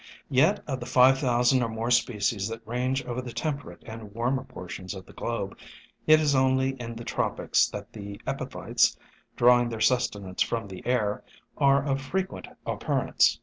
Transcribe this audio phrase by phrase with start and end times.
[0.31, 4.43] Yet of the five thousand or more species that range over the temperate and warmer
[4.43, 5.55] portions of the globe,
[6.07, 8.97] it is only in the tropics that the epi phytes,
[9.35, 11.23] drawing their sustenance from the air,
[11.55, 13.37] are of frequent occurrence.